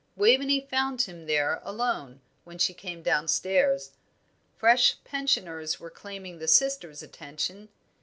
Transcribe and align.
Waveney 0.15 0.59
found 0.61 1.03
him 1.03 1.27
there 1.27 1.59
alone 1.63 2.21
when 2.43 2.57
she 2.57 2.73
came 2.73 3.03
downstairs. 3.03 3.91
Fresh 4.57 4.97
pensioners 5.03 5.79
were 5.79 5.91
claiming 5.91 6.39
the 6.39 6.47
sisters' 6.47 7.03
attention. 7.03 7.69